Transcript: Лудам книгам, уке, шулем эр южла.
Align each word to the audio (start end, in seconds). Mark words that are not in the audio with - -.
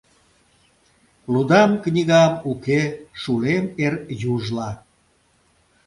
Лудам 1.33 1.71
книгам, 1.83 2.33
уке, 2.51 2.81
шулем 3.21 3.65
эр 3.85 3.93
южла. 4.31 4.69